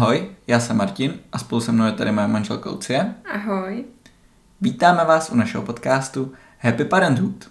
[0.00, 3.14] Ahoj, já jsem Martin a spolu se mnou je tady moje manželka Lucie.
[3.24, 3.84] Ahoj.
[4.60, 7.50] Vítáme vás u našeho podcastu Happy Parenthood.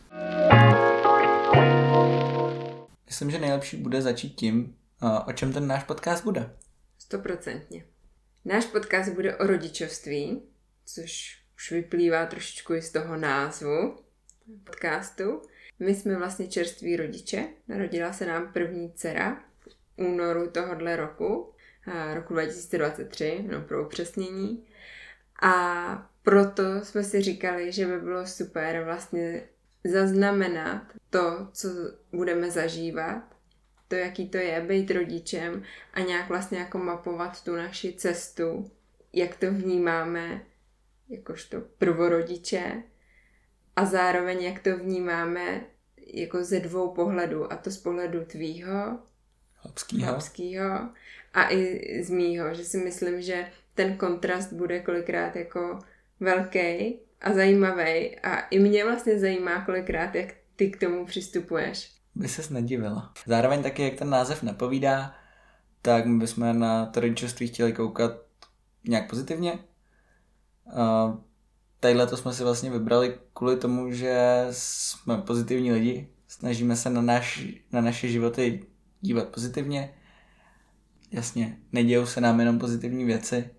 [3.05, 4.75] Myslím, že nejlepší bude začít tím,
[5.25, 6.49] o čem ten náš podcast bude.
[6.97, 7.85] Stoprocentně.
[8.45, 10.41] Náš podcast bude o rodičovství,
[10.85, 13.95] což už vyplývá trošičku i z toho názvu
[14.63, 15.41] podcastu.
[15.79, 17.47] My jsme vlastně čerství rodiče.
[17.67, 21.53] Narodila se nám první dcera v únoru tohohle roku,
[22.13, 24.65] roku 2023, no pro upřesnění.
[25.41, 29.43] A proto jsme si říkali, že by bylo super vlastně
[29.83, 31.67] zaznamenat to, co
[32.11, 33.23] budeme zažívat,
[33.87, 38.71] to, jaký to je být rodičem a nějak vlastně jako mapovat tu naši cestu,
[39.13, 40.41] jak to vnímáme
[41.09, 42.83] jakožto prvorodiče
[43.75, 45.65] a zároveň jak to vnímáme
[46.13, 48.99] jako ze dvou pohledů, a to z pohledu tvýho,
[50.11, 50.89] Habskýho.
[51.33, 55.79] A i z mýho, že si myslím, že ten kontrast bude kolikrát jako
[56.19, 61.91] velký a zajímavý a i mě vlastně zajímá kolikrát, jak ty k tomu přistupuješ.
[62.15, 63.13] By ses nedivila.
[63.25, 65.15] Zároveň taky, jak ten název napovídá,
[65.81, 68.11] tak my bychom na to rodičovství chtěli koukat
[68.87, 69.59] nějak pozitivně.
[70.65, 71.17] Uh,
[71.79, 77.01] tadyhle to jsme si vlastně vybrali kvůli tomu, že jsme pozitivní lidi, snažíme se na,
[77.01, 78.65] naš, na naše životy
[79.01, 79.93] dívat pozitivně.
[81.11, 83.49] Jasně, nedějou se nám jenom pozitivní věci,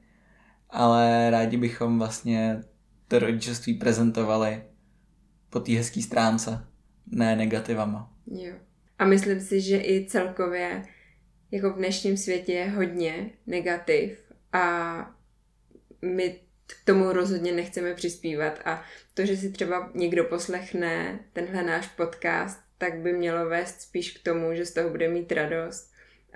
[0.70, 2.62] ale rádi bychom vlastně
[3.08, 4.62] to rodičovství prezentovali
[5.50, 6.66] po té hezké stránce,
[7.06, 8.12] ne negativama.
[8.26, 8.54] Jo.
[8.98, 10.84] A myslím si, že i celkově
[11.50, 14.96] jako v dnešním světě je hodně negativ a
[16.02, 18.82] my k tomu rozhodně nechceme přispívat a
[19.14, 24.22] to, že si třeba někdo poslechne tenhle náš podcast, tak by mělo vést spíš k
[24.22, 25.87] tomu, že z toho bude mít radost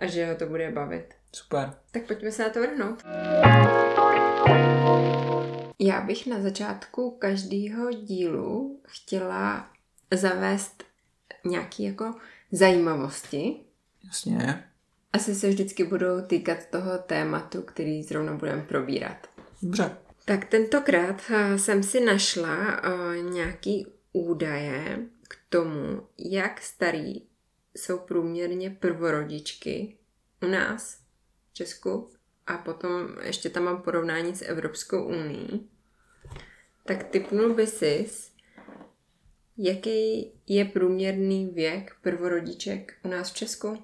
[0.02, 1.14] a že ho to bude bavit.
[1.32, 1.74] Super.
[1.90, 3.02] Tak pojďme se na to vrhnout.
[5.78, 9.70] Já bych na začátku každého dílu chtěla
[10.10, 10.84] zavést
[11.44, 12.14] nějaké jako
[12.52, 13.56] zajímavosti.
[14.04, 14.64] Jasně.
[15.12, 19.26] Asi se vždycky budou týkat toho tématu, který zrovna budeme probírat.
[19.62, 19.96] Dobře.
[20.24, 24.98] Tak tentokrát eh, jsem si našla uh, nějaký údaje
[25.28, 27.31] k tomu, jak starý
[27.74, 29.96] jsou průměrně prvorodičky
[30.42, 30.98] u nás
[31.50, 32.10] v Česku
[32.46, 35.60] a potom ještě tam mám porovnání s Evropskou unii.
[36.84, 38.10] Tak typnul by si,
[39.58, 43.82] jaký je průměrný věk prvorodiček u nás v Česku?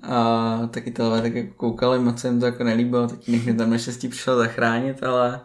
[0.08, 3.70] A taky Italové tak jako koukali, moc se jim to jako nelíbilo, tak mě tam
[3.70, 5.40] naštěstí přišel zachránit, ale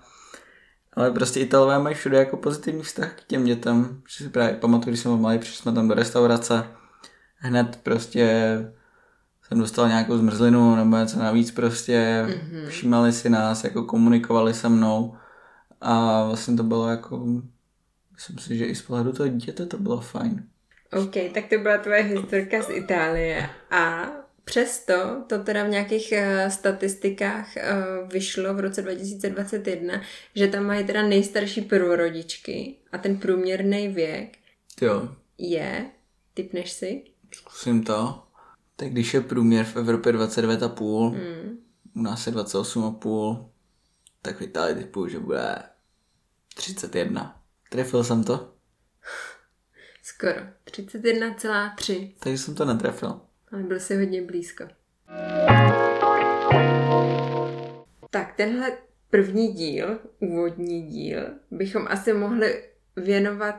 [0.94, 4.01] ale prostě Italové mají všude jako pozitivní vztah k těm dětem.
[4.09, 6.67] Že si právě pamatuju, když jsem byl malý, přišli jsme tam do restaurace,
[7.35, 8.57] hned prostě
[9.41, 12.67] jsem dostal nějakou zmrzlinu nebo něco navíc prostě, mm-hmm.
[12.67, 15.15] všímali si nás, jako komunikovali se mnou
[15.81, 17.25] a vlastně to bylo jako,
[18.13, 20.44] myslím si, že i z pohledu toho dítěte to bylo fajn.
[20.94, 24.06] OK, tak to byla tvoje historka z Itálie a
[24.44, 30.01] Přesto to teda v nějakých uh, statistikách uh, vyšlo v roce 2021,
[30.36, 34.38] že tam mají teda nejstarší prvorodičky a ten průměrný věk
[34.81, 35.91] Jo, je,
[36.33, 37.03] typneš si?
[37.33, 38.24] zkusím to.
[38.75, 41.57] Tak když je průměr v Evropě 29,5, Hmm.
[41.95, 43.50] u nás je 28,5,
[44.21, 45.56] tak v Itálii typu, že bude
[46.56, 47.42] 31.
[47.69, 48.53] Trefil jsem to?
[50.03, 50.42] Skoro.
[50.65, 52.13] 31,3.
[52.19, 53.21] Takže jsem to netrefil.
[53.51, 54.68] Ale byl si hodně blízko.
[58.10, 58.78] Tak tenhle
[59.10, 62.63] první díl, úvodní díl, bychom asi mohli
[62.96, 63.56] věnovat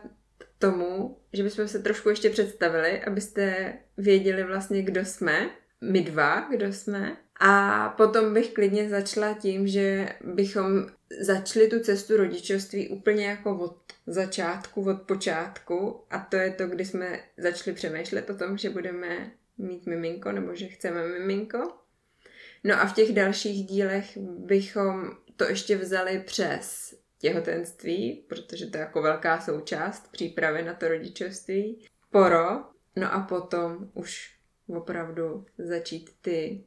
[0.58, 5.50] tomu, že bychom se trošku ještě představili, abyste věděli vlastně, kdo jsme,
[5.80, 7.16] my dva, kdo jsme.
[7.40, 10.86] A potom bych klidně začala tím, že bychom
[11.20, 13.76] začali tu cestu rodičovství úplně jako od
[14.06, 16.00] začátku, od počátku.
[16.10, 20.54] A to je to, kdy jsme začali přemýšlet o tom, že budeme mít miminko, nebo
[20.54, 21.58] že chceme miminko.
[22.64, 28.80] No a v těch dalších dílech bychom to ještě vzali přes těhotenství, protože to je
[28.80, 32.64] jako velká součást přípravy na to rodičovství, poro,
[32.96, 34.36] no a potom už
[34.66, 36.64] opravdu začít ty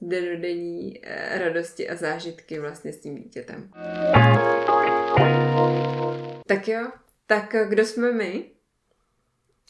[0.00, 3.70] denodenní eh, radosti a zážitky vlastně s tím dítětem.
[6.46, 6.92] Tak jo,
[7.26, 8.50] tak kdo jsme my?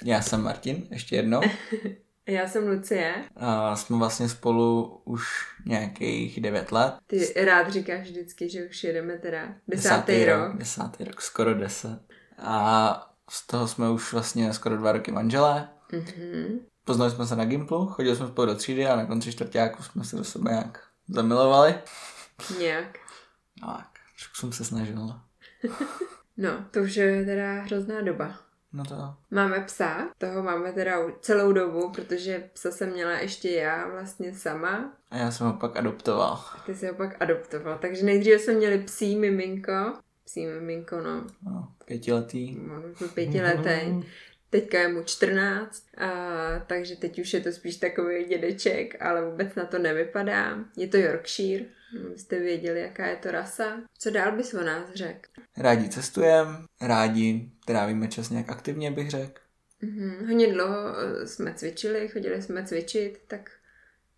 [0.04, 1.40] Já jsem Martin, ještě jednou.
[2.30, 3.24] Já jsem Lucie.
[3.36, 5.24] A jsme vlastně spolu už
[5.66, 6.94] nějakých 9 let.
[7.06, 10.56] Ty rád říkáš vždycky, že už jedeme teda desátý rok.
[10.56, 12.00] Desátý rok, skoro deset.
[12.38, 15.68] A z toho jsme už vlastně skoro dva roky manželé.
[15.92, 16.60] Mhm.
[16.84, 20.04] Poznali jsme se na Gimplu, chodili jsme spolu do třídy a na konci čtvrtáku jsme
[20.04, 21.74] se do sebe nějak zamilovali.
[22.58, 22.98] Nějak.
[23.60, 25.20] Tak, trošku jsem se snažil.
[26.36, 28.38] No, to už je teda hrozná doba.
[28.72, 29.14] No to jo.
[29.30, 34.92] Máme psa, toho máme teda celou dobu, protože psa jsem měla ještě já vlastně sama.
[35.10, 36.44] A já jsem ho pak adoptoval.
[36.66, 37.78] Ty si ho pak adoptoval.
[37.78, 39.94] Takže nejdříve jsme měli psí miminko.
[40.24, 41.26] Psí miminko, no.
[41.42, 42.56] No, pětiletý.
[42.98, 44.06] Byl pětiletý.
[44.50, 46.08] Teďka je mu 14, a,
[46.66, 50.58] takže teď už je to spíš takový dědeček, ale vůbec na to nevypadá.
[50.76, 51.64] Je to Yorkshire,
[52.06, 53.64] abyste věděli, jaká je to rasa.
[53.98, 55.30] Co dál bys o nás řekl?
[55.56, 59.40] Rádi cestujem, rádi trávíme čas nějak aktivně, bych řekl.
[59.82, 60.26] Mhm.
[60.26, 63.50] Hodně dlouho eh, jsme cvičili, chodili jsme cvičit, tak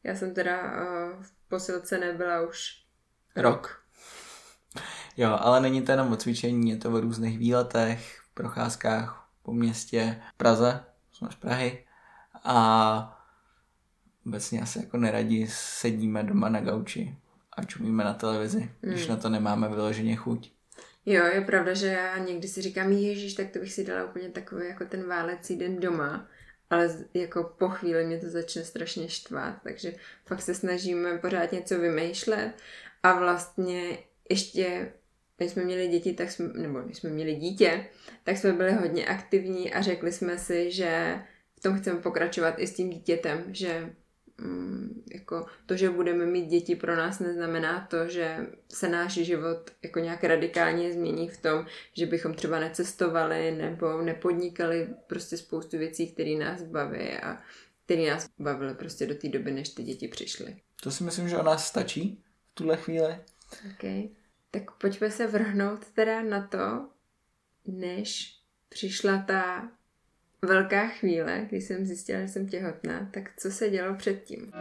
[0.04, 2.82] já jsem teda eh, v posilce nebyla už
[3.36, 3.82] Rok.
[5.16, 10.22] Jo, ale není to jenom o cvičení, je to o různých výletech, procházkách po městě,
[10.36, 11.84] Praze, jsme z Prahy
[12.44, 13.24] a
[14.26, 17.16] obecně asi jako neradi sedíme doma na gauči
[17.56, 20.52] a čumíme na televizi, když na to nemáme vyloženě chuť.
[21.06, 24.28] Jo, je pravda, že já někdy si říkám, ježíš, tak to bych si dala úplně
[24.28, 26.28] takový jako ten válecí den doma,
[26.70, 29.94] ale jako po chvíli mě to začne strašně štvát, takže
[30.26, 32.52] fakt se snažíme pořád něco vymýšlet.
[33.02, 33.98] A vlastně
[34.30, 34.92] ještě,
[35.36, 37.86] když jsme měli děti, tak jsme, nebo když jsme měli dítě,
[38.24, 41.22] tak jsme byli hodně aktivní a řekli jsme si, že
[41.58, 43.92] v tom chceme pokračovat i s tím dítětem, že mm,
[45.14, 49.98] jako to, že budeme mít děti pro nás neznamená to, že se náš život jako
[49.98, 56.36] nějak radikálně změní v tom, že bychom třeba necestovali nebo nepodnikali prostě spoustu věcí, které
[56.36, 57.42] nás baví a
[57.84, 60.56] které nás bavily prostě do té doby, než ty děti přišly.
[60.82, 62.22] To si myslím, že o nás stačí
[62.52, 63.18] v tuhle chvíli.
[63.74, 64.08] Okay.
[64.50, 66.88] Tak pojďme se vrhnout teda na to,
[67.66, 69.70] než přišla ta
[70.46, 74.52] velká chvíle, kdy jsem zjistila, že jsem těhotná, tak co se dělo předtím?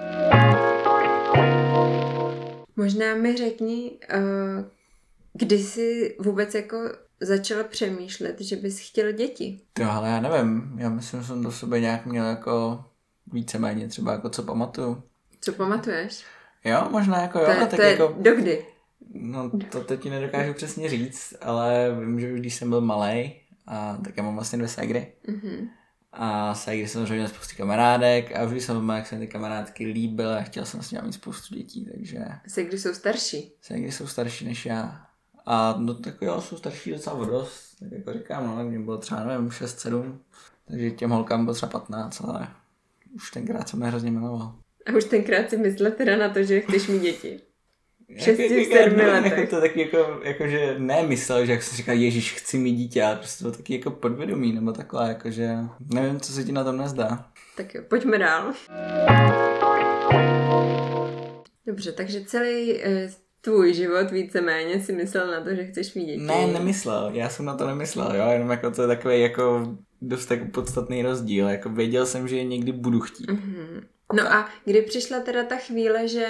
[2.75, 4.65] Možná mi řekni, uh,
[5.33, 6.77] kdy jsi vůbec jako
[7.21, 9.59] začala přemýšlet, že bys chtěl děti.
[9.73, 12.85] To ale já nevím, já myslím, že jsem do sebe nějak měl jako
[13.33, 15.03] víceméně třeba jako co pamatuju.
[15.41, 16.23] Co pamatuješ?
[16.63, 18.15] Jo, možná jako jo, to, je, tak to je jako...
[18.19, 18.65] dokdy?
[19.13, 23.40] No to teď ti nedokážu přesně říct, ale vím, že už když jsem byl malý,
[23.71, 25.13] a tak já mám vlastně dvě ségry.
[25.27, 25.69] Mhm.
[26.13, 29.85] A ségry samozřejmě měl spoustu kamarádek a vždy jsem doma, jak se mi ty kamarádky
[29.85, 32.19] líbily a chtěl jsem s nimi mít spoustu dětí, takže
[32.67, 33.51] když jsou starší.
[33.61, 35.05] ségry jsou starší než já.
[35.45, 39.23] A no tak jo, jsou starší docela dost, tak jako říkám, no, mě bylo třeba,
[39.23, 40.17] nevím, 6-7,
[40.67, 42.47] takže těm holkám bylo třeba 15, ale
[43.15, 44.55] už tenkrát jsem je hrozně miloval.
[44.85, 47.39] A už tenkrát si myslel teda na to, že chceš mít děti.
[48.17, 49.37] Šesti, Jako- jako- sedmi no, letech.
[49.37, 53.03] Jako to taky jako, jako, že nemyslel, že jak se říká, Ježíš, chci mít dítě,
[53.03, 55.49] ale prostě to taky jako podvědomí, nebo takhle, jakože
[55.93, 57.25] nevím, co se ti na tom nezdá.
[57.57, 58.53] Tak jo, pojďme dál.
[61.65, 63.09] Dobře, takže celý eh,
[63.41, 66.21] tvůj život víceméně si myslel na to, že chceš mít děti.
[66.21, 70.31] Ne, nemyslel, já jsem na to nemyslel, jo, jenom jako to je takový jako dost
[70.31, 73.31] jako podstatný rozdíl, jako věděl jsem, že je někdy budu chtít.
[73.31, 73.81] Mhm.
[74.13, 76.25] No a kdy přišla teda ta chvíle, že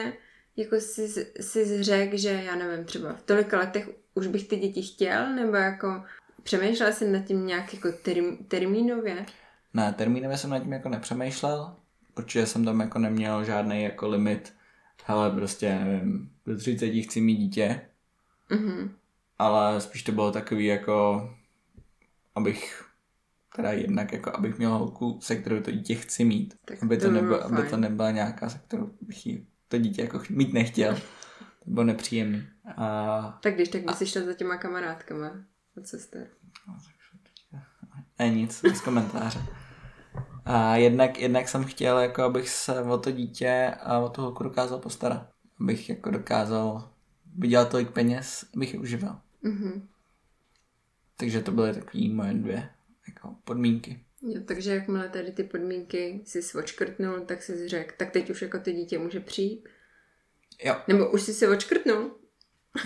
[0.58, 1.08] jako jsi,
[1.40, 5.56] jsi řekl, že já nevím, třeba v tolika letech už bych ty děti chtěl, nebo
[5.56, 6.04] jako
[6.44, 9.26] přemýšlel jsi nad tím nějak jako term, termínově?
[9.74, 11.76] Ne, termínově jsem nad tím jako nepřemýšlel.
[12.18, 14.54] Určitě jsem tam jako neměl žádný jako limit.
[15.06, 17.82] Hele, prostě, nevím, do 30 chci mít dítě.
[18.50, 18.90] Mm-hmm.
[19.40, 21.30] Ale spíš to bylo takový jako,
[22.36, 22.86] abych
[23.56, 26.54] teda jednak jako, abych měl holku, se kterou to dítě chci mít.
[26.66, 30.22] Tak aby to, bylo aby to nebyla nějaká, se kterou bych jí to dítě jako
[30.30, 30.96] mít nechtěl.
[31.64, 32.48] To bylo nepříjemný.
[32.78, 35.32] A, Tak když, tak si šel za těma kamarádkama
[35.78, 36.28] od sester.
[38.18, 39.40] a nic, bez komentáře.
[40.46, 44.44] A jednak, jednak jsem chtěl, jako abych se o to dítě a o tu holku
[44.44, 45.30] dokázal postarat.
[45.60, 46.90] Abych jako dokázal
[47.38, 49.16] vydělat tolik peněz, abych je uživil.
[49.42, 49.88] Mhm.
[51.18, 52.70] Takže to byly takové moje dvě
[53.08, 54.06] jako podmínky.
[54.22, 58.60] Jo, takže jakmile tady ty podmínky si svočkrtnul, tak si řekl, tak teď už jako
[58.60, 59.70] to dítě může přijít.
[60.64, 62.12] Jo, Nebo už si se očkrtnul.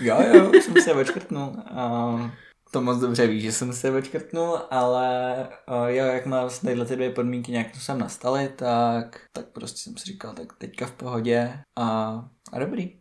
[0.00, 1.56] jo, jo, už jsem se očkrtnul.
[1.66, 2.36] A
[2.70, 6.86] to moc dobře víš, že jsem se očkrtnul, ale a jo, jak má vlastně tyhle
[6.86, 10.86] ty dvě podmínky nějak tu sem nastaly, tak, tak prostě jsem si říkal, tak teďka
[10.86, 12.14] v pohodě a,
[12.52, 13.00] a dobrý.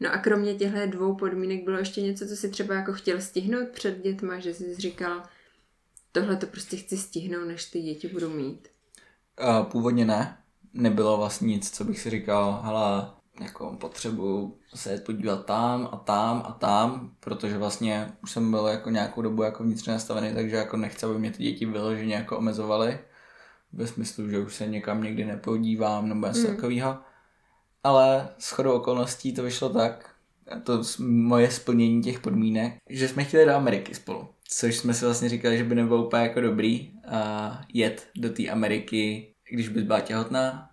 [0.00, 3.68] No a kromě těchto dvou podmínek bylo ještě něco, co si třeba jako chtěl stihnout
[3.68, 5.22] před dětma, že jsi říkal,
[6.12, 8.68] tohle to prostě chci stihnout, než ty děti budu mít.
[9.38, 10.36] A původně ne,
[10.74, 16.42] nebylo vlastně nic, co bych si říkal, hele, jako potřebuju se podívat tam a tam
[16.46, 20.76] a tam, protože vlastně už jsem byl jako nějakou dobu jako vnitřně nastavený, takže jako
[20.76, 22.98] nechci, aby mě ty děti vyloženě jako omezovaly.
[23.72, 26.46] Ve smyslu, že už se někam někdy nepodívám nebo něco Mm.
[26.46, 26.98] takového.
[27.84, 30.14] Ale s chodou okolností to vyšlo tak,
[30.56, 34.28] a to moje splnění těch podmínek, že jsme chtěli do Ameriky spolu.
[34.54, 38.48] Což jsme si vlastně říkali, že by nebylo úplně jako dobrý a jet do té
[38.48, 40.70] Ameriky, když bys byla těhotná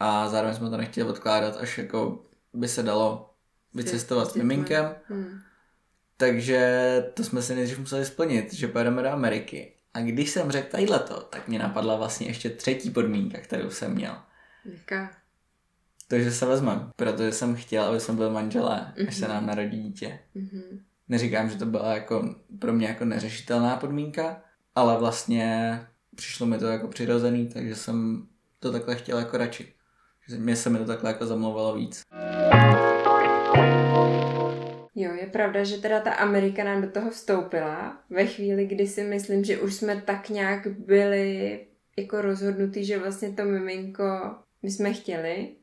[0.00, 3.34] a zároveň jsme to nechtěli odkládat, až jako by se dalo
[3.74, 4.94] vycestovat s miminkem.
[5.08, 5.40] Hmm.
[6.16, 6.60] Takže
[7.14, 9.72] to jsme si nejdřív museli splnit, že pojedeme do Ameriky.
[9.94, 13.94] A když jsem řekl tadyhle to, tak mě napadla vlastně ještě třetí podmínka, kterou jsem
[13.94, 14.16] měl.
[14.64, 15.10] Jaká?
[16.08, 19.34] To, že se vezmeme, protože jsem chtěl, aby jsme byli manželé, až se Mhm.
[19.34, 20.18] nám narodí dítě.
[20.34, 20.80] Mhm.
[21.08, 24.42] Neříkám, že to byla jako pro mě jako neřešitelná podmínka,
[24.74, 25.80] ale vlastně
[26.14, 28.26] přišlo mi to jako přirozený, takže jsem
[28.60, 29.72] to takhle chtěl jako radši.
[30.38, 32.02] Mě se mi to takhle jako zamlouvalo víc.
[34.94, 39.04] Jo, je pravda, že teda ta Amerika nám do toho vstoupila ve chvíli, kdy si
[39.04, 41.60] myslím, že už jsme tak nějak byli
[41.98, 45.56] jako rozhodnutí, že vlastně to miminko my jsme chtěli,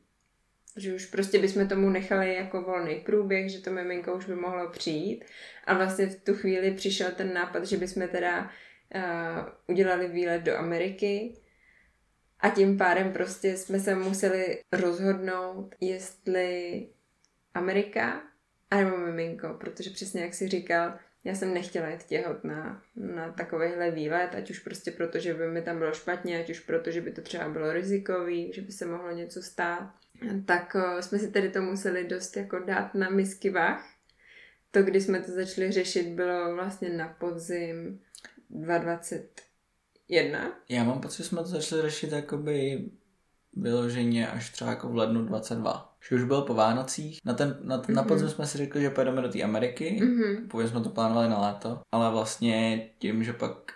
[0.76, 4.68] že už prostě bychom tomu nechali jako volný průběh, že to miminko už by mohlo
[4.68, 5.24] přijít.
[5.64, 8.50] A vlastně v tu chvíli přišel ten nápad, že bychom teda
[8.94, 9.00] uh,
[9.66, 11.34] udělali výlet do Ameriky.
[12.40, 16.86] A tím pádem prostě jsme se museli rozhodnout, jestli
[17.54, 18.22] Amerika
[18.70, 23.90] a nebo miminko, protože přesně jak si říkal, já jsem nechtěla jít těhotná na takovýhle
[23.90, 27.00] výlet, ať už prostě proto, že by mi tam bylo špatně, ať už proto, že
[27.00, 29.94] by to třeba bylo rizikový, že by se mohlo něco stát.
[30.46, 33.86] Tak o, jsme si tedy to museli dost jako dát na misky vah.
[34.70, 38.00] To, když jsme to začali řešit, bylo vlastně na podzim
[38.50, 40.52] 2021.
[40.68, 42.84] Já mám pocit, že jsme to začali řešit jakoby
[43.56, 45.96] vyloženě až třeba jako v lednu 22.
[46.08, 47.18] Že už byl po Vánocích.
[47.24, 47.94] Na, ten, na, mm-hmm.
[47.94, 48.08] na Mhm.
[48.08, 49.98] podzim jsme si řekli, že pojedeme do té Ameriky.
[50.02, 50.48] Mhm.
[50.48, 51.80] Původně jsme to plánovali na léto.
[51.92, 53.72] Ale vlastně tím, že pak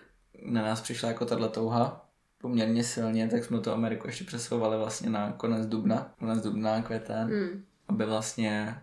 [0.47, 2.10] na nás přišla jako tahle touha
[2.41, 6.15] poměrně silně, tak jsme tu Ameriku ještě přesouvali vlastně na konec dubna.
[6.19, 7.29] Konec dubna, květen.
[7.29, 7.65] Mm.
[7.89, 8.77] Aby vlastně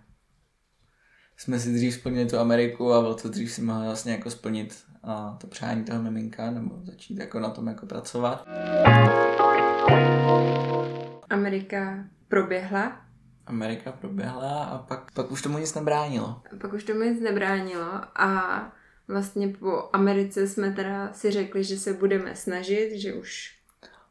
[1.37, 4.83] jsme si dřív splnili tu Ameriku a o to dřív si mohli vlastně jako splnit
[5.03, 8.47] a to přání toho miminka nebo začít jako na tom jako pracovat.
[11.29, 13.01] Amerika proběhla,
[13.45, 16.41] Amerika proběhla a pak, pak už tomu nic nebránilo.
[16.61, 18.61] pak už tomu nic nebránilo a
[19.07, 23.57] vlastně po Americe jsme teda si řekli, že se budeme snažit, že už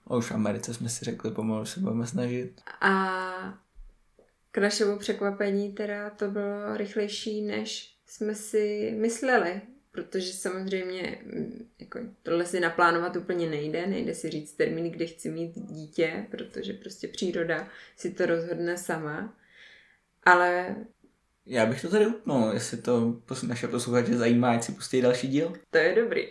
[0.07, 2.61] A už v Americe jsme si řekli, pomalu se budeme snažit.
[2.81, 3.59] a
[4.51, 9.61] k našemu překvapení teda to bylo rychlejší, než jsme si mysleli,
[9.93, 15.31] protože samozřejmě mm, jako, tohle si naplánovat úplně nejde, nejde si říct termín, kdy chci
[15.31, 19.35] mít dítě, protože prostě příroda si to rozhodne sama,
[20.23, 20.77] ale
[21.47, 25.53] Já bych to tady utnul, jestli to naše posluchače zajímá, ať si pustí další díl.
[25.71, 26.23] To je dobrý.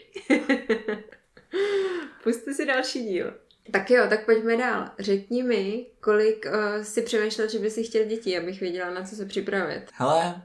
[2.23, 3.33] Puste si další díl.
[3.71, 4.89] Tak jo, tak pojďme dál.
[4.99, 9.15] Řekni mi, kolik uh, si přemýšlel, že by si chtěl děti, abych věděla, na co
[9.15, 9.83] se připravit.
[9.93, 10.41] Hele,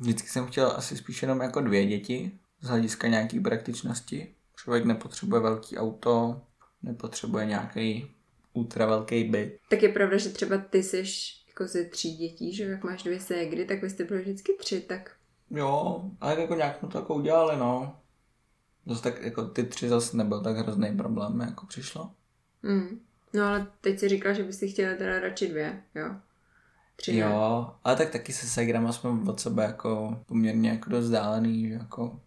[0.00, 4.34] vždycky jsem chtěl asi spíš jenom jako dvě děti, z hlediska nějaký praktičnosti.
[4.56, 6.42] Člověk nepotřebuje velký auto,
[6.82, 8.10] nepotřebuje nějaký
[8.52, 9.56] ultra velký byt.
[9.70, 11.04] Tak je pravda, že třeba ty jsi
[11.58, 14.80] jako ze tří dětí, že jak máš dvě ségry, tak vy jste byli vždycky tři,
[14.80, 15.10] tak...
[15.50, 17.96] Jo, ale jako nějak jsme to jako udělali, no.
[18.86, 22.10] Zase tak jako ty tři zase nebyl tak hrozný problém, jako přišlo.
[22.62, 23.00] Mm.
[23.34, 26.14] No ale teď si říkal, že bys si chtěla teda radši dvě, jo?
[26.96, 27.18] Tři ne.
[27.18, 31.74] Jo, ale tak taky se Segrama jsme od sebe jako poměrně jako dost vzdálený, že
[31.74, 32.20] jako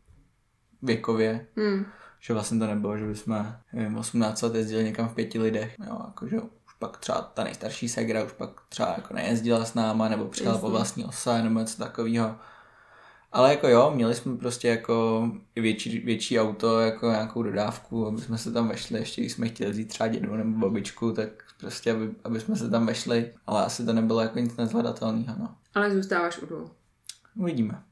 [0.81, 1.47] věkově.
[1.55, 1.85] Mm.
[2.19, 6.01] Že vlastně to nebylo, že bychom, nevím, 18 let jezdili někam v pěti lidech, jo,
[6.07, 10.25] jakože už pak třeba ta nejstarší Segra už pak třeba jako nejezdila s náma, nebo
[10.25, 12.35] přijela po vlastní ose, nebo něco takového.
[13.31, 18.37] Ale jako jo, měli jsme prostě jako větší, větší auto, jako nějakou dodávku, aby jsme
[18.37, 22.09] se tam vešli, ještě když jsme chtěli vzít třeba dědu nebo babičku, tak prostě, aby,
[22.23, 25.55] aby jsme se tam vešli, ale asi to nebylo jako nic nezhledatelného, no.
[25.75, 26.69] Ale zůstáváš u dvou.
[27.35, 27.83] Uvidíme.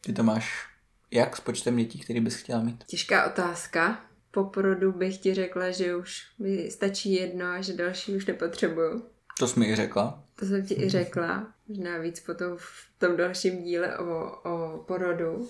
[0.00, 0.66] Ty to máš
[1.10, 2.84] jak s počtem dětí, který bys chtěla mít?
[2.84, 4.11] Těžká otázka.
[4.34, 9.06] Po porodu bych ti řekla, že už mi stačí jedno a že další už nepotřebuju.
[9.38, 10.24] To jsi mi i řekla.
[10.38, 15.48] To jsem ti i řekla, možná víc potom v tom dalším díle o, o porodu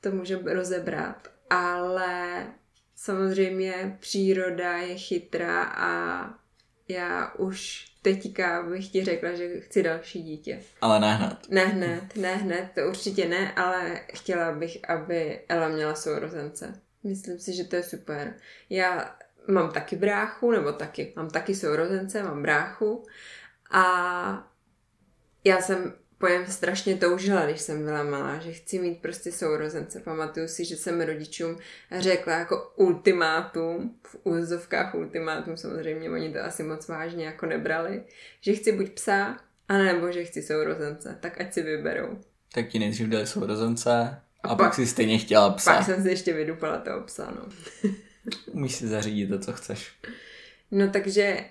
[0.00, 2.46] to můžeme rozebrat, ale
[2.96, 6.24] samozřejmě příroda je chytrá a
[6.88, 10.62] já už teďka bych ti řekla, že chci další dítě.
[10.80, 11.36] Ale ne hned.
[11.48, 16.80] Ne hned, ne hned, to určitě ne, ale chtěla bych, aby Ela měla sourozence.
[17.04, 18.34] Myslím si, že to je super.
[18.70, 19.16] Já
[19.48, 23.06] mám taky bráchu, nebo taky, mám taky sourozence, mám bráchu
[23.70, 24.52] a
[25.44, 30.00] já jsem pojem strašně toužila, když jsem byla malá, že chci mít prostě sourozence.
[30.00, 31.58] Pamatuju si, že jsem rodičům
[31.98, 38.02] řekla jako ultimátum, v úzovkách ultimátum, samozřejmě oni to asi moc vážně jako nebrali,
[38.40, 39.36] že chci buď psa,
[39.68, 42.18] anebo že chci sourozence, tak ať si vyberou.
[42.54, 45.74] Tak ti nejdřív dali sourozence a, A pak, pak- si stejně chtěla psa.
[45.74, 47.48] Pak jsem si ještě vydupala toho psa, no.
[48.52, 49.92] Umíš si zařídit to, co chceš.
[50.70, 51.44] No takže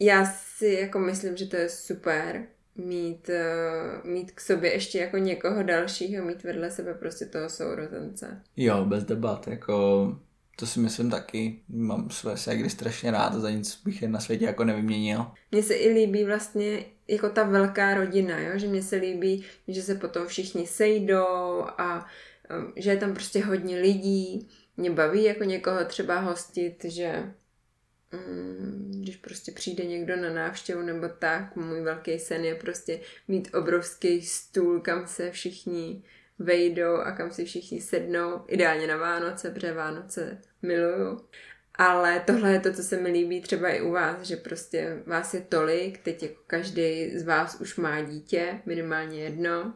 [0.00, 0.24] já
[0.56, 2.42] si jako myslím, že to je super
[2.76, 8.42] mít, uh, mít k sobě ještě jako někoho dalšího, mít vedle sebe prostě toho sourozence.
[8.56, 10.06] Jo, bez debat, jako
[10.56, 11.60] to si myslím taky.
[11.68, 15.26] Mám své ségry strašně rád za nic bych je na světě jako nevyměnil.
[15.52, 18.58] Mně se i líbí vlastně jako ta velká rodina, jo?
[18.58, 22.06] že mně se líbí, že se potom všichni sejdou a
[22.58, 24.48] um, že je tam prostě hodně lidí.
[24.76, 27.32] Mě baví jako někoho třeba hostit, že
[28.12, 33.54] mm, když prostě přijde někdo na návštěvu nebo tak, můj velký sen je prostě mít
[33.54, 36.02] obrovský stůl, kam se všichni
[36.38, 41.20] vejdou a kam si všichni sednou, ideálně na Vánoce, protože Vánoce miluju.
[41.74, 45.34] Ale tohle je to, co se mi líbí třeba i u vás, že prostě vás
[45.34, 49.74] je tolik, teď jako každý z vás už má dítě, minimálně jedno,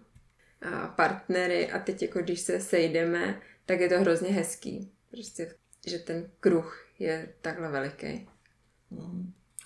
[0.62, 4.92] a partnery a teď jako když se sejdeme, tak je to hrozně hezký.
[5.10, 5.54] Prostě,
[5.86, 8.28] že ten kruh je takhle veliký.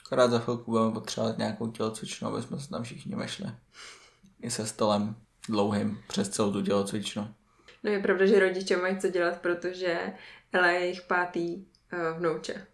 [0.07, 3.47] Akorát za chvilku budeme potřebovat nějakou tělocvičnu, aby jsme se tam všichni vešli.
[4.43, 5.17] I se stolem
[5.49, 7.35] dlouhým přes celou tu tělocvičnu.
[7.83, 9.99] No je pravda, že rodiče mají co dělat, protože
[10.53, 11.65] Ela je jejich pátý
[12.19, 12.67] vnouče.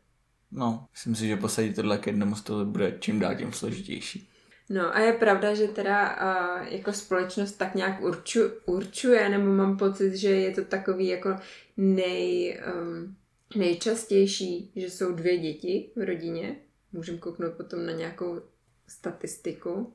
[0.52, 4.30] No, myslím si, že posadit tohle k jednomu stolu bude čím dál tím složitější.
[4.70, 9.76] No a je pravda, že teda uh, jako společnost tak nějak urču, určuje, nebo mám
[9.76, 11.36] pocit, že je to takový jako
[11.76, 13.16] nej, um,
[13.56, 16.56] nejčastější, že jsou dvě děti v rodině.
[16.92, 18.40] Můžeme kouknout potom na nějakou
[18.88, 19.94] statistiku.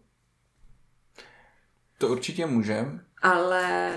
[1.97, 3.05] To určitě můžem.
[3.21, 3.91] Ale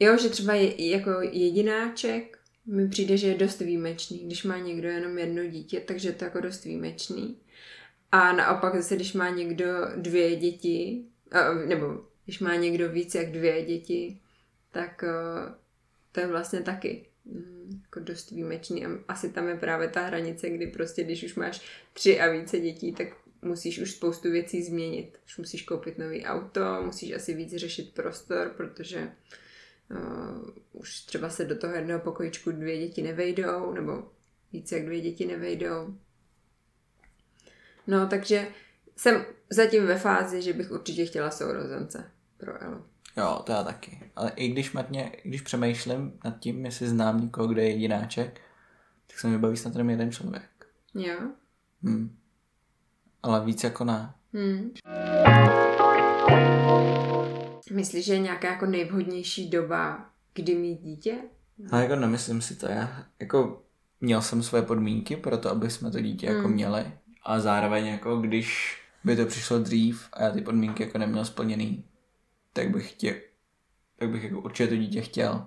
[0.00, 4.88] jo, že třeba je, jako jedináček mi přijde, že je dost výjimečný, když má někdo
[4.88, 7.36] jenom jedno dítě, takže je to jako dost výjimečný.
[8.12, 11.04] A naopak zase, když má někdo dvě děti,
[11.66, 14.20] nebo když má někdo víc jak dvě děti,
[14.70, 15.54] tak eh,
[16.12, 18.86] to je vlastně taky mm, jako dost výjimečný.
[18.86, 21.60] A asi tam je právě ta hranice, kdy prostě, když už máš
[21.92, 23.08] tři a více dětí, tak
[23.42, 25.18] musíš už spoustu věcí změnit.
[25.26, 29.12] Už musíš koupit nový auto, musíš asi víc řešit prostor, protože
[29.90, 34.12] uh, už třeba se do toho jednoho pokojičku dvě děti nevejdou, nebo
[34.52, 35.94] více jak dvě děti nevejdou.
[37.86, 38.48] No, takže
[38.96, 42.84] jsem zatím ve fázi, že bych určitě chtěla sourozence pro Elu.
[43.16, 44.10] Jo, to já taky.
[44.16, 48.40] Ale i když matně, když přemýšlím nad tím, jestli znám někoho, kdo je jedináček,
[49.06, 50.66] tak se mi baví snad jenom jeden člověk.
[50.94, 51.16] Jo?
[51.82, 52.16] Hm.
[53.22, 54.14] Ale víc jako ne.
[54.32, 54.70] Hmm.
[57.70, 61.14] Myslíš, že je nějaká jako nejvhodnější doba, kdy mít dítě?
[61.70, 62.66] Ale jako nemyslím si to.
[62.66, 63.62] Já jako
[64.00, 66.52] měl jsem své podmínky pro to, aby jsme to dítě jako Hmm.
[66.52, 66.92] měli.
[67.22, 71.84] A zároveň jako když by to přišlo dřív a já ty podmínky jako neměl splněný,
[72.52, 73.14] tak bych chtěl,
[73.98, 75.46] tak bych jako určitě to dítě chtěl.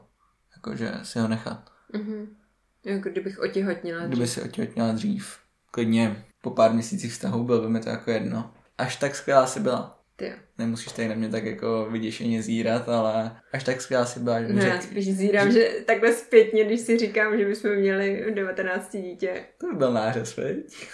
[0.55, 1.71] Jakože si ho nechat.
[1.93, 2.35] Mhm.
[2.83, 5.37] Jako kdybych otěhotněla Kdyby si otěhotněla dřív.
[5.71, 8.53] Klidně po pár měsících vztahu bylo by mi to jako jedno.
[8.77, 9.98] Až tak skvělá si byla.
[10.19, 14.39] Ty Nemusíš tady na mě tak jako vyděšeně zírat, ale až tak skvělá si byla.
[14.39, 18.33] No že, já spíš zírám, že takhle zpětně, když si říkám, že bychom měli v
[18.33, 19.45] 19 dítě.
[19.57, 20.87] To by byl nářez, veď?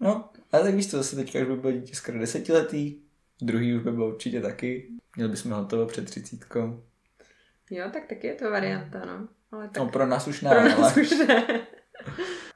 [0.00, 2.96] No, ale tak víš co, zase teďka už by bylo dítě skoro desetiletý,
[3.42, 4.88] druhý už by bylo určitě taky.
[5.16, 6.82] Měli bychom hotovo před třicítkou.
[7.70, 9.28] Jo, tak taky je to varianta, no.
[9.52, 10.68] Ale tak No pro nás už ne, pro ale...
[10.68, 11.66] nás už ne.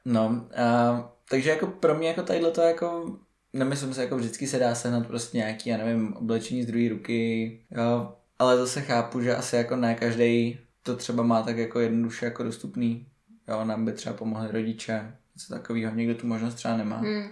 [0.05, 3.17] No, a, takže jako pro mě jako tadyhle to jako,
[3.53, 7.59] nemyslím si, jako vždycky se dá sehnat prostě nějaký, já nevím, oblečení z druhé ruky,
[7.71, 12.25] jo, ale zase chápu, že asi jako ne každý to třeba má tak jako jednoduše
[12.25, 13.07] jako dostupný,
[13.47, 17.29] jo, nám by třeba pomohli rodiče, něco takového, někdo tu možnost třeba nemá, Hmm.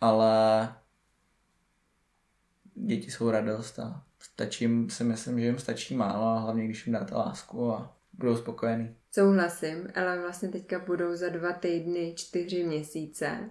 [0.00, 0.68] ale
[2.74, 6.86] děti jsou radost a stačí jim, si myslím, že jim stačí málo a hlavně když
[6.86, 8.96] jim dáte lásku a budou spokojení.
[9.12, 13.50] Souhlasím, ale vlastně teďka budou za dva týdny čtyři měsíce.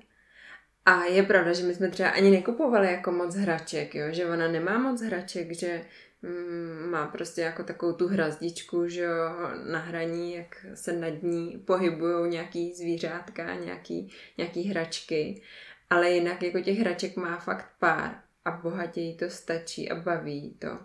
[0.90, 4.06] A je pravda, že my jsme třeba ani nekupovali jako moc hraček, jo?
[4.10, 5.86] že ona nemá moc hraček, že
[6.22, 9.30] mm, má prostě jako takovou tu hrazdičku, že jo,
[9.72, 15.42] na hraní, jak se nad ní pohybují nějaký zvířátka, nějaký, nějaký hračky.
[15.90, 20.56] Ale jinak jako těch hraček má fakt pár a bohatě jí to stačí a baví
[20.60, 20.80] to.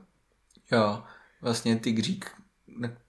[0.72, 1.02] Jo,
[1.40, 2.30] vlastně Tigřík,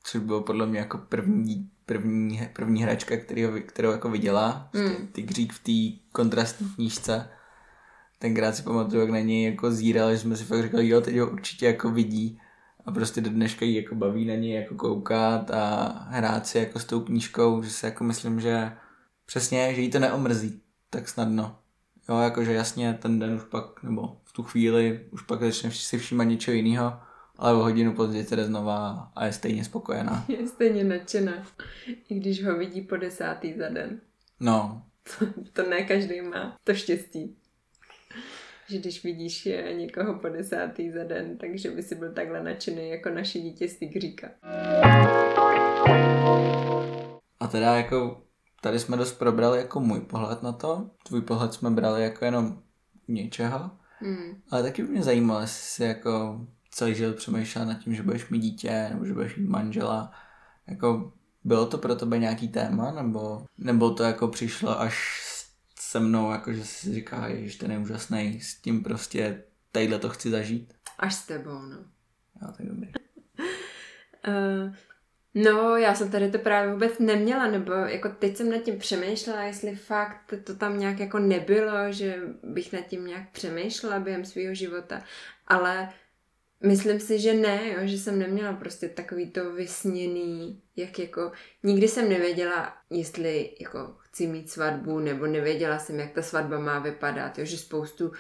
[0.04, 5.08] což bylo podle mě jako první, první, první hračka, kterou, kterou jako viděla, Mm.
[5.12, 7.30] Tigřík v té kontrastní knížce.
[8.20, 11.18] Tenkrát si pamatuju, jak na něj jako zírali, že jsme si fakt říkali, jo, teď
[11.18, 12.40] ho určitě jako vidí.
[12.86, 16.80] A prostě do dneška jí jako baví na něj jako koukat a hrát si jako
[16.80, 18.72] s tou knížkou, že si jako myslím, že
[19.26, 21.56] přesně, že jí to neomrzí tak snadno.
[22.10, 25.98] Jo, jakože jasně ten den už pak, nebo v tu chvíli už pak začne si
[25.98, 26.94] všímat něčeho jiného,
[27.38, 30.26] ale o hodinu později se jde znova a je stejně spokojená.
[30.30, 31.34] Je stejně nadšená,
[32.10, 34.02] i když ho vidí po desátý za den.
[34.40, 34.82] No,
[35.54, 37.36] To ne každý má to štěstí.
[38.70, 42.90] Že když vidíš eh, někoho po desátý za den, takže by si byl takhle nadšený
[42.90, 44.28] jako naše dítě z Tigříka.
[47.40, 48.22] a teda jako
[48.62, 52.62] tady jsme dost probrali jako můj pohled na to, tvůj pohled jsme brali jako jenom
[53.08, 54.42] něčeho, Hmm.
[54.52, 56.42] ale taky by mě zajímalo, jestli jako
[56.76, 60.12] celý život přemýšlela nad tím, že budeš mít dítě, nebo že budeš mít manžela,
[60.68, 65.22] jako bylo to pro tebe nějaký téma, nebo, nebo to jako přišlo až
[65.80, 70.10] se mnou, jako že si říká, že ten je úžasný, s tím prostě tadyhle to
[70.10, 70.74] chci zažít.
[71.00, 71.78] Až s tebou, no.
[72.42, 72.88] Jo, tak dobrý.
[74.28, 74.74] Uh,
[75.44, 79.44] no, já jsem tady to právě vůbec neměla, nebo jako teď jsem nad tím přemýšlela,
[79.44, 84.56] jestli fakt to tam nějak jako nebylo, že bych nad tím nějak přemýšlela během svého
[84.56, 85.02] života,
[85.48, 85.90] ale
[86.64, 91.32] myslím si, že ne, jo, že jsem neměla prostě takový to vysněný, jak jako,
[91.64, 96.80] nikdy jsem nevěděla, jestli jako chci mít svatbu, nebo nevěděla jsem, jak ta svatba má
[96.80, 98.12] vypadat, jo, že spoustu,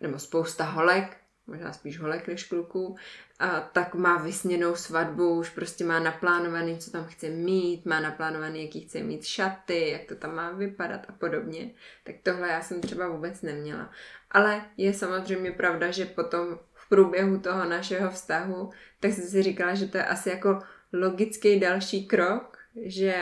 [0.00, 2.96] nebo spousta holek, možná spíš holek než kluků,
[3.38, 8.62] a tak má vysněnou svatbu, už prostě má naplánovaný, co tam chce mít, má naplánovaný,
[8.62, 11.70] jaký chce mít šaty, jak to tam má vypadat a podobně.
[12.04, 13.90] Tak tohle já jsem třeba vůbec neměla.
[14.30, 16.58] Ale je samozřejmě pravda, že potom
[16.90, 20.58] průběhu toho našeho vztahu, tak jsem si říkala, že to je asi jako
[20.92, 23.14] logický další krok, že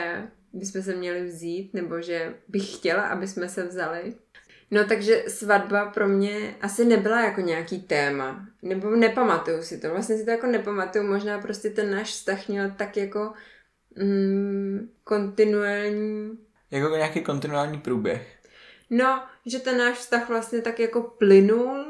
[0.53, 4.13] bychom se měli vzít, nebo že bych chtěla, aby jsme se vzali.
[4.71, 8.47] No takže svatba pro mě asi nebyla jako nějaký téma.
[8.61, 9.89] Nebo nepamatuju si to.
[9.89, 11.03] Vlastně si to jako nepamatuju.
[11.03, 13.33] Možná prostě ten náš vztah měl tak jako
[13.95, 16.37] mm, kontinuální...
[16.71, 18.35] Jako nějaký kontinuální průběh.
[18.89, 21.85] No, že ten náš vztah vlastně tak jako plynul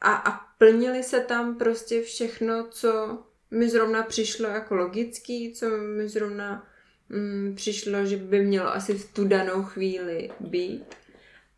[0.00, 3.18] a, a plnili se tam prostě všechno, co
[3.50, 6.66] mi zrovna přišlo jako logický, co mi zrovna
[7.08, 10.84] mm, přišlo, že by mělo asi v tu danou chvíli být.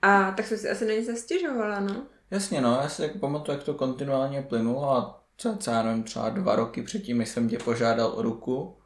[0.03, 2.07] A tak jsem si asi na nic nestěžovala, no.
[2.31, 6.29] Jasně, no, já si jako pamatuju, jak to kontinuálně plynulo a cca, já nevím, třeba
[6.29, 8.77] dva roky předtím, než jsem tě požádal o ruku,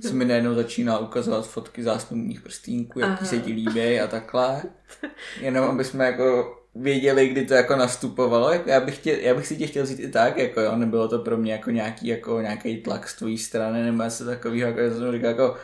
[0.00, 3.26] se mi najednou začínal ukazovat fotky zásnubních prstínků, jaký Aha.
[3.26, 4.62] se ti líbí a takhle.
[5.40, 8.52] Jenom aby jsme jako věděli, kdy to jako nastupovalo.
[8.52, 11.08] Jako já, bych tě, já bych si tě chtěl vzít i tak, jako jo, nebylo
[11.08, 14.80] to pro mě jako nějaký, jako nějaký tlak z tvojí strany, nebo něco takového, jako
[14.80, 15.56] že jsem říkal jako,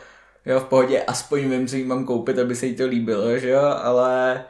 [0.45, 3.49] jo, v pohodě, aspoň vím, co jí mám koupit, aby se jí to líbilo, že
[3.49, 4.45] jo, ale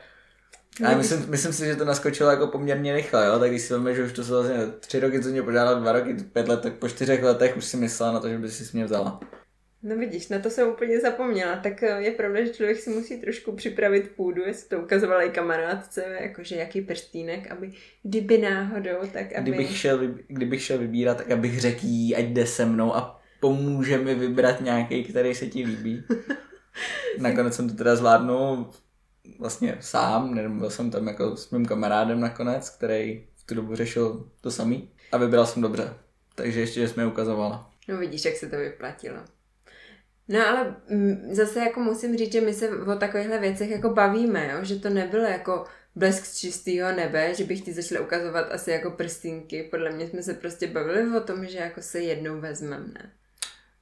[0.85, 3.39] ale myslím, myslím si, že to naskočilo jako poměrně rychle, jo?
[3.39, 5.91] tak když si vezmeš, že už to jsou vlastně tři roky, co mě požádal, dva
[5.91, 8.77] roky, pět let, tak po čtyřech letech už si myslela na to, že by si
[8.77, 9.19] mě vzala.
[9.83, 11.55] No vidíš, na to jsem úplně zapomněla.
[11.55, 15.29] Tak eh, je pravda, že člověk si musí trošku připravit půdu, jestli to ukazovala i
[15.29, 17.71] kamarádce, jakože jaký prstínek, aby
[18.03, 19.51] kdyby náhodou, tak aby...
[19.51, 23.97] Kdybych šel, kdybych šel vybírat, tak abych řekl jí, ať jde se mnou a pomůže
[23.97, 26.03] mi vybrat nějaký, který se ti líbí.
[27.19, 28.69] nakonec jsem to teda zvládnul
[29.39, 34.29] vlastně sám, byl jsem tam jako s mým kamarádem nakonec, který v tu dobu řešil
[34.41, 35.93] to samý a vybral jsem dobře.
[36.35, 37.71] Takže ještě, že jsme ukazovala.
[37.87, 39.19] No vidíš, jak se to vyplatilo.
[40.29, 44.49] No ale mm, zase jako musím říct, že my se o takovýchhle věcech jako bavíme,
[44.53, 44.57] jo?
[44.61, 45.65] že to nebylo jako
[45.95, 49.67] blesk z čistého nebe, že bych ti začala ukazovat asi jako prstinky.
[49.71, 53.11] Podle mě jsme se prostě bavili o tom, že jako se jednou vezmeme, ne?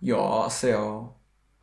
[0.01, 1.13] Jo, asi jo.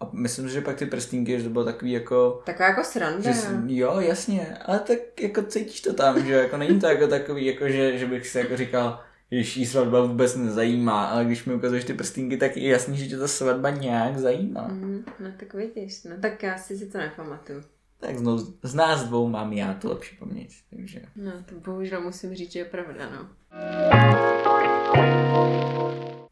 [0.01, 2.43] A myslím, že pak ty prstínky, že to bylo takový jako...
[2.47, 3.33] Taková jako sranda.
[3.33, 7.47] Že, jo, jasně, ale tak jako cítíš to tam, že jako není to jako takový,
[7.47, 9.01] jako že, že bych si jako říkal,
[9.43, 13.07] že jí svatba vůbec nezajímá, ale když mi ukazuješ ty prstínky, tak je jasný, že
[13.07, 14.69] tě ta svatba nějak zajímá.
[14.69, 17.63] Mm, no tak vidíš, no tak já si si to nepamatuju.
[18.01, 21.03] Tak znovu, z nás dvou mám já tu lepší paměť, takže...
[21.17, 23.29] No to bohužel musím říct, že je pravda, no.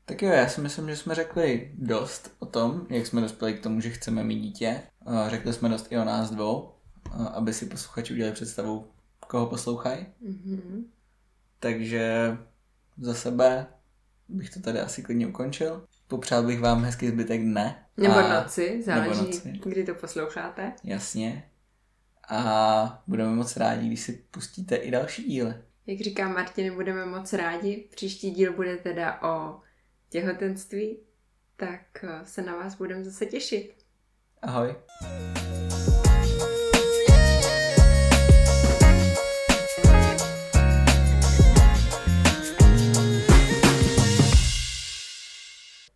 [0.05, 3.63] Tak jo, já si myslím, že jsme řekli dost o tom, jak jsme dospěli k
[3.63, 4.83] tomu, že chceme mít dítě.
[5.29, 6.71] Řekli jsme dost i o nás dvou,
[7.35, 8.87] aby si posluchači udělali představu,
[9.29, 10.07] koho poslouchají.
[10.29, 10.85] Mm-hmm.
[11.61, 12.37] Takže
[12.99, 13.67] za sebe
[14.29, 15.87] bych to tady asi klidně ukončil.
[16.09, 17.87] Popřál bych vám hezký zbytek dne.
[17.97, 18.41] Nebo a...
[18.43, 19.61] noci, záleží, nebo noci.
[19.65, 20.73] kdy to posloucháte.
[20.85, 21.51] Jasně.
[22.29, 25.55] A budeme moc rádi, když si pustíte i další díly.
[25.87, 27.89] Jak říká Martin, budeme moc rádi.
[27.91, 29.61] Příští díl bude teda o
[30.09, 30.99] těhotenství,
[31.57, 33.75] tak se na vás budeme zase těšit.
[34.43, 34.75] Ahoj.